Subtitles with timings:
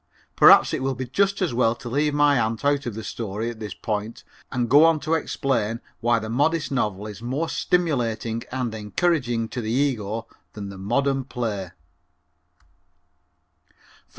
[0.35, 3.51] Perhaps it will be just as well to leave my aunt out of the story
[3.51, 8.41] at this point and go on to explain why the modern novel is more stimulating
[8.51, 11.69] and encouraging to the ego than the modern play.